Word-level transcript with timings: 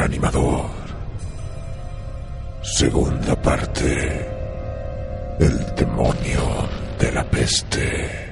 Reanimador. 0.00 0.70
Segunda 2.62 3.34
parte. 3.36 4.26
El 5.38 5.74
demonio 5.76 6.68
de 6.98 7.12
la 7.12 7.24
peste. 7.24 8.29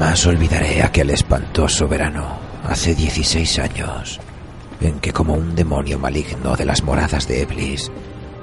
Jamás 0.00 0.24
olvidaré 0.24 0.82
aquel 0.82 1.10
espantoso 1.10 1.86
verano, 1.86 2.38
hace 2.66 2.94
16 2.94 3.58
años, 3.58 4.18
en 4.80 4.98
que 4.98 5.12
como 5.12 5.34
un 5.34 5.54
demonio 5.54 5.98
maligno 5.98 6.56
de 6.56 6.64
las 6.64 6.82
moradas 6.82 7.28
de 7.28 7.42
Eblis, 7.42 7.92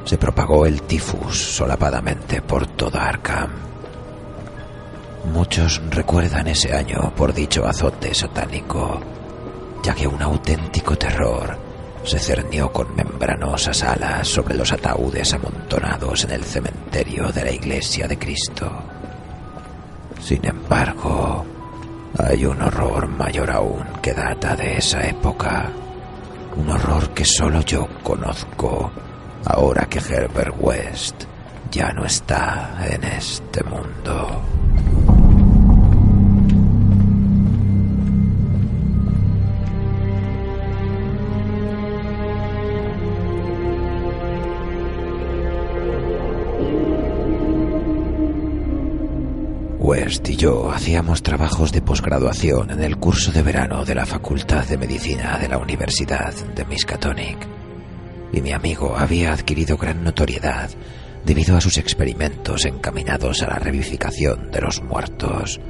se 0.06 0.20
propagó 0.20 0.68
el 0.68 0.84
tifus 0.84 1.36
solapadamente 1.36 2.44
por 2.44 2.68
toda 2.68 3.08
Arkham. 3.08 3.50
Muchos 5.34 5.82
recuerdan 5.90 6.48
ese 6.48 6.76
año 6.76 7.12
por 7.16 7.34
dicho 7.34 7.66
azote 7.66 8.14
satánico, 8.14 9.02
ya 9.82 9.96
que 9.96 10.06
un 10.06 10.22
auténtico 10.22 10.96
terror 10.96 11.58
se 12.04 12.20
cernió 12.20 12.72
con 12.72 12.96
membranosas 12.96 13.82
alas 13.82 14.28
sobre 14.28 14.54
los 14.54 14.72
ataúdes 14.72 15.34
amontonados 15.34 16.24
en 16.24 16.32
el 16.34 16.44
cementerio 16.44 17.32
de 17.32 17.44
la 17.46 17.52
iglesia 17.52 18.08
de 18.08 18.20
Cristo. 18.20 18.87
Sin 20.28 20.46
embargo, 20.46 21.46
hay 22.20 22.44
un 22.46 22.62
horror 22.62 23.08
mayor 23.08 23.50
aún 23.50 23.86
que 24.02 24.12
data 24.12 24.58
de 24.58 24.78
esa 24.78 25.08
época. 25.08 25.72
Un 26.58 26.70
horror 26.70 27.12
que 27.12 27.24
solo 27.24 27.62
yo 27.62 27.88
conozco 28.04 28.92
ahora 29.46 29.86
que 29.86 30.00
Herbert 30.00 30.54
West 30.60 31.24
ya 31.72 31.94
no 31.94 32.04
está 32.04 32.76
en 32.90 33.06
este 33.06 33.64
mundo. 33.64 34.67
West 49.88 50.28
y 50.28 50.36
yo 50.36 50.70
hacíamos 50.70 51.24
trabajos 51.24 51.72
de 51.72 51.82
posgraduación 51.82 52.72
en 52.72 52.84
el 52.84 52.98
curso 52.98 53.32
de 53.32 53.42
verano 53.42 53.86
de 53.86 53.96
la 53.96 54.06
Facultad 54.06 54.66
de 54.68 54.78
Medicina 54.78 55.38
de 55.38 55.48
la 55.48 55.58
Universidad 55.58 56.34
de 56.34 56.66
Miskatonic. 56.66 57.38
Y 58.34 58.42
mi 58.42 58.52
amigo 58.52 58.98
había 58.98 59.32
adquirido 59.32 59.78
gran 59.78 60.04
notoriedad 60.04 60.70
debido 61.24 61.56
a 61.56 61.62
sus 61.62 61.78
experimentos 61.78 62.66
encaminados 62.66 63.42
a 63.44 63.48
la 63.48 63.60
revivificación 63.60 64.52
de 64.52 64.60
los 64.60 64.84
muertos. 64.84 65.62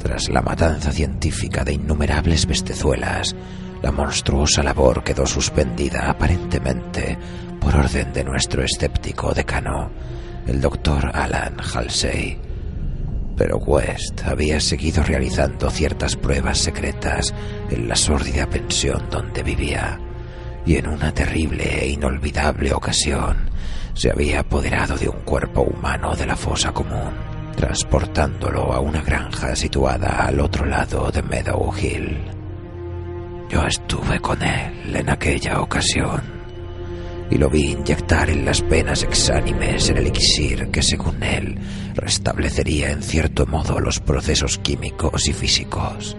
Tras 0.00 0.28
la 0.28 0.40
matanza 0.40 0.92
científica 0.92 1.64
de 1.64 1.72
innumerables 1.72 2.46
bestezuelas, 2.46 3.34
la 3.82 3.90
monstruosa 3.90 4.62
labor 4.62 5.02
quedó 5.02 5.26
suspendida 5.26 6.08
aparentemente 6.08 7.18
por 7.60 7.74
orden 7.74 8.12
de 8.12 8.22
nuestro 8.22 8.62
escéptico 8.62 9.34
decano, 9.34 9.90
el 10.46 10.60
doctor 10.60 11.10
Alan 11.12 11.56
Halsey. 11.58 12.47
Pero 13.38 13.58
West 13.58 14.22
había 14.26 14.60
seguido 14.60 15.04
realizando 15.04 15.70
ciertas 15.70 16.16
pruebas 16.16 16.58
secretas 16.58 17.32
en 17.70 17.88
la 17.88 17.94
sórdida 17.94 18.50
pensión 18.50 19.04
donde 19.08 19.44
vivía, 19.44 20.00
y 20.66 20.76
en 20.76 20.88
una 20.88 21.14
terrible 21.14 21.84
e 21.84 21.90
inolvidable 21.90 22.72
ocasión 22.72 23.48
se 23.94 24.10
había 24.10 24.40
apoderado 24.40 24.96
de 24.96 25.08
un 25.08 25.20
cuerpo 25.20 25.62
humano 25.62 26.16
de 26.16 26.26
la 26.26 26.36
fosa 26.36 26.72
común, 26.72 27.14
transportándolo 27.56 28.72
a 28.72 28.80
una 28.80 29.02
granja 29.02 29.54
situada 29.54 30.26
al 30.26 30.40
otro 30.40 30.66
lado 30.66 31.10
de 31.12 31.22
Meadow 31.22 31.72
Hill. 31.76 32.18
Yo 33.48 33.64
estuve 33.64 34.18
con 34.18 34.42
él 34.42 34.96
en 34.96 35.08
aquella 35.08 35.60
ocasión 35.60 36.37
y 37.30 37.36
lo 37.36 37.50
vi 37.50 37.72
inyectar 37.72 38.30
en 38.30 38.44
las 38.44 38.66
venas 38.66 39.02
exánimes 39.02 39.88
el 39.90 39.98
elixir 39.98 40.68
que 40.70 40.82
según 40.82 41.22
él 41.22 41.58
restablecería 41.94 42.90
en 42.90 43.02
cierto 43.02 43.46
modo 43.46 43.80
los 43.80 44.00
procesos 44.00 44.58
químicos 44.58 45.28
y 45.28 45.32
físicos. 45.32 46.16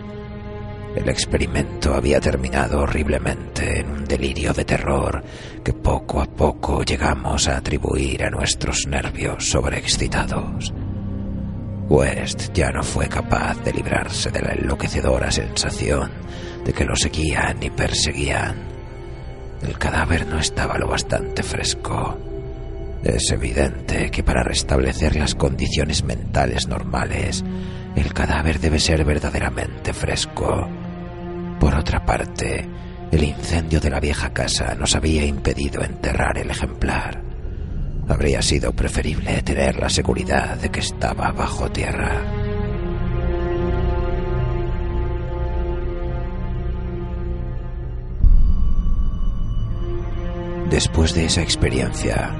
El 0.95 1.07
experimento 1.07 1.93
había 1.93 2.19
terminado 2.19 2.81
horriblemente 2.81 3.79
en 3.79 3.91
un 3.91 4.05
delirio 4.05 4.53
de 4.53 4.65
terror 4.65 5.23
que 5.63 5.73
poco 5.73 6.21
a 6.21 6.25
poco 6.25 6.83
llegamos 6.83 7.47
a 7.47 7.57
atribuir 7.57 8.23
a 8.23 8.29
nuestros 8.29 8.87
nervios 8.87 9.49
sobreexcitados. 9.49 10.73
West 11.87 12.51
ya 12.53 12.71
no 12.71 12.83
fue 12.83 13.07
capaz 13.07 13.63
de 13.63 13.73
librarse 13.73 14.29
de 14.31 14.41
la 14.41 14.53
enloquecedora 14.53 15.31
sensación 15.31 16.11
de 16.63 16.73
que 16.73 16.85
lo 16.85 16.95
seguían 16.95 17.61
y 17.63 17.69
perseguían 17.69 18.68
el 19.61 19.77
cadáver 19.77 20.27
no 20.27 20.39
estaba 20.39 20.77
lo 20.77 20.87
bastante 20.87 21.43
fresco. 21.43 22.17
Es 23.03 23.31
evidente 23.31 24.11
que 24.11 24.23
para 24.23 24.43
restablecer 24.43 25.15
las 25.15 25.35
condiciones 25.35 26.03
mentales 26.03 26.67
normales, 26.67 27.43
el 27.95 28.13
cadáver 28.13 28.59
debe 28.59 28.79
ser 28.79 29.05
verdaderamente 29.05 29.93
fresco. 29.93 30.67
Por 31.59 31.75
otra 31.75 32.05
parte, 32.05 32.67
el 33.11 33.23
incendio 33.23 33.79
de 33.79 33.89
la 33.89 33.99
vieja 33.99 34.31
casa 34.33 34.75
nos 34.75 34.95
había 34.95 35.25
impedido 35.25 35.81
enterrar 35.81 36.37
el 36.37 36.51
ejemplar. 36.51 37.21
Habría 38.07 38.41
sido 38.41 38.73
preferible 38.73 39.41
tener 39.43 39.77
la 39.77 39.89
seguridad 39.89 40.57
de 40.57 40.69
que 40.69 40.79
estaba 40.79 41.31
bajo 41.31 41.69
tierra. 41.69 42.48
Después 50.69 51.15
de 51.15 51.25
esa 51.25 51.41
experiencia, 51.41 52.31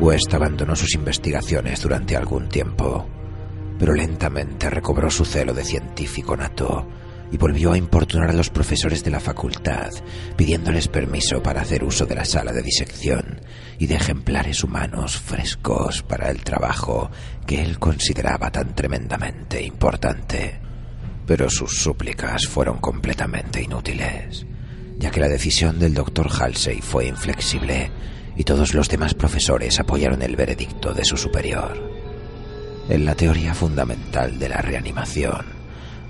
West 0.00 0.34
abandonó 0.34 0.76
sus 0.76 0.94
investigaciones 0.94 1.80
durante 1.80 2.14
algún 2.14 2.46
tiempo, 2.50 3.08
pero 3.78 3.94
lentamente 3.94 4.68
recobró 4.68 5.10
su 5.10 5.24
celo 5.24 5.54
de 5.54 5.64
científico 5.64 6.36
nato 6.36 6.86
y 7.32 7.38
volvió 7.38 7.72
a 7.72 7.78
importunar 7.78 8.28
a 8.28 8.34
los 8.34 8.50
profesores 8.50 9.02
de 9.02 9.10
la 9.10 9.18
facultad, 9.18 9.88
pidiéndoles 10.36 10.88
permiso 10.88 11.42
para 11.42 11.62
hacer 11.62 11.82
uso 11.82 12.04
de 12.04 12.16
la 12.16 12.26
sala 12.26 12.52
de 12.52 12.60
disección 12.60 13.40
y 13.78 13.86
de 13.86 13.94
ejemplares 13.94 14.62
humanos 14.62 15.18
frescos 15.18 16.02
para 16.02 16.30
el 16.30 16.44
trabajo 16.44 17.10
que 17.46 17.62
él 17.62 17.78
consideraba 17.78 18.50
tan 18.50 18.74
tremendamente 18.74 19.62
importante. 19.62 20.60
Pero 21.24 21.48
sus 21.48 21.78
súplicas 21.78 22.46
fueron 22.46 22.76
completamente 22.76 23.62
inútiles 23.62 24.44
ya 25.00 25.10
que 25.10 25.20
la 25.20 25.28
decisión 25.28 25.78
del 25.78 25.94
doctor 25.94 26.28
Halsey 26.30 26.80
fue 26.80 27.06
inflexible 27.06 27.90
y 28.36 28.44
todos 28.44 28.74
los 28.74 28.88
demás 28.88 29.14
profesores 29.14 29.80
apoyaron 29.80 30.22
el 30.22 30.36
veredicto 30.36 30.92
de 30.94 31.04
su 31.04 31.16
superior. 31.16 31.90
En 32.88 33.04
la 33.04 33.14
teoría 33.14 33.54
fundamental 33.54 34.38
de 34.38 34.48
la 34.50 34.58
reanimación, 34.58 35.46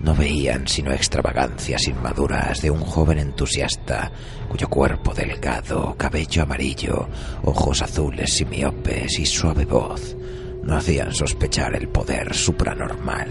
no 0.02 0.14
veían 0.14 0.66
sino 0.66 0.92
extravagancias 0.92 1.86
inmaduras 1.86 2.60
de 2.60 2.70
un 2.70 2.80
joven 2.80 3.18
entusiasta 3.18 4.10
cuyo 4.48 4.68
cuerpo 4.68 5.14
delgado, 5.14 5.94
cabello 5.96 6.42
amarillo, 6.42 7.08
ojos 7.44 7.82
azules 7.82 8.40
y 8.40 8.44
miopes 8.44 9.18
y 9.18 9.26
suave 9.26 9.64
voz 9.64 10.16
no 10.62 10.76
hacían 10.76 11.14
sospechar 11.14 11.74
el 11.74 11.88
poder 11.88 12.34
supranormal, 12.34 13.28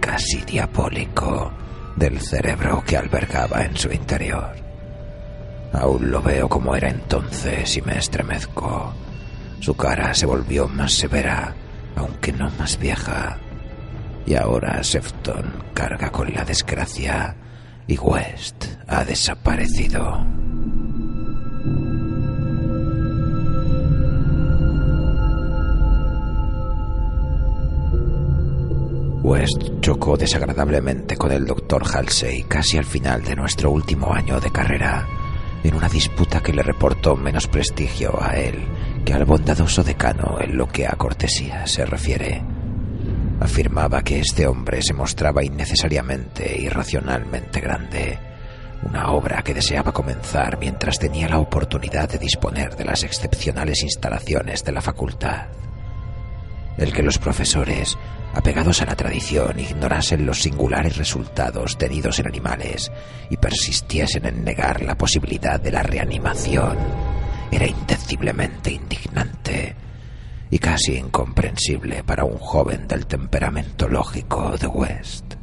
casi 0.00 0.38
diabólico, 0.42 1.52
del 1.96 2.20
cerebro 2.20 2.82
que 2.86 2.96
albergaba 2.96 3.64
en 3.64 3.76
su 3.76 3.92
interior. 3.92 4.63
Aún 5.74 6.10
lo 6.10 6.22
veo 6.22 6.48
como 6.48 6.76
era 6.76 6.88
entonces 6.88 7.76
y 7.76 7.82
me 7.82 7.98
estremezco. 7.98 8.94
Su 9.58 9.74
cara 9.74 10.14
se 10.14 10.24
volvió 10.24 10.68
más 10.68 10.92
severa, 10.92 11.52
aunque 11.96 12.32
no 12.32 12.48
más 12.58 12.78
vieja. 12.78 13.38
Y 14.24 14.36
ahora 14.36 14.82
Sefton 14.84 15.64
carga 15.74 16.10
con 16.10 16.32
la 16.32 16.44
desgracia 16.44 17.34
y 17.88 17.98
West 17.98 18.66
ha 18.86 19.04
desaparecido. 19.04 20.24
West 29.22 29.80
chocó 29.80 30.16
desagradablemente 30.16 31.16
con 31.16 31.32
el 31.32 31.46
doctor 31.46 31.82
Halsey 31.84 32.44
casi 32.44 32.78
al 32.78 32.84
final 32.84 33.24
de 33.24 33.34
nuestro 33.34 33.70
último 33.70 34.12
año 34.12 34.38
de 34.38 34.52
carrera 34.52 35.08
en 35.64 35.74
una 35.74 35.88
disputa 35.88 36.40
que 36.40 36.52
le 36.52 36.62
reportó 36.62 37.16
menos 37.16 37.48
prestigio 37.48 38.16
a 38.22 38.36
él 38.36 38.62
que 39.04 39.12
al 39.12 39.24
bondadoso 39.24 39.82
decano 39.82 40.38
en 40.40 40.56
lo 40.56 40.68
que 40.68 40.86
a 40.86 40.92
cortesía 40.92 41.66
se 41.66 41.84
refiere. 41.84 42.42
Afirmaba 43.40 44.02
que 44.02 44.20
este 44.20 44.46
hombre 44.46 44.80
se 44.82 44.94
mostraba 44.94 45.44
innecesariamente 45.44 46.60
irracionalmente 46.60 47.60
grande, 47.60 48.18
una 48.82 49.10
obra 49.10 49.42
que 49.42 49.54
deseaba 49.54 49.92
comenzar 49.92 50.58
mientras 50.58 50.98
tenía 50.98 51.28
la 51.28 51.38
oportunidad 51.38 52.08
de 52.08 52.18
disponer 52.18 52.76
de 52.76 52.84
las 52.84 53.02
excepcionales 53.02 53.82
instalaciones 53.82 54.64
de 54.64 54.72
la 54.72 54.80
facultad. 54.80 55.63
El 56.76 56.92
que 56.92 57.02
los 57.02 57.18
profesores 57.18 57.96
apegados 58.34 58.82
a 58.82 58.86
la 58.86 58.96
tradición, 58.96 59.58
ignorasen 59.58 60.26
los 60.26 60.42
singulares 60.42 60.96
resultados 60.96 61.78
tenidos 61.78 62.18
en 62.18 62.26
animales 62.26 62.90
y 63.30 63.36
persistiesen 63.36 64.26
en 64.26 64.44
negar 64.44 64.82
la 64.82 64.96
posibilidad 64.96 65.60
de 65.60 65.70
la 65.70 65.82
reanimación, 65.82 66.76
era 67.50 67.66
indeciblemente 67.66 68.72
indignante 68.72 69.76
y 70.50 70.58
casi 70.58 70.96
incomprensible 70.96 72.02
para 72.02 72.24
un 72.24 72.38
joven 72.38 72.88
del 72.88 73.06
temperamento 73.06 73.88
lógico 73.88 74.56
de 74.56 74.66
West. 74.66 75.34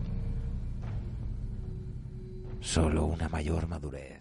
Solo 2.60 3.06
una 3.06 3.28
mayor 3.30 3.68
madurez 3.68 4.21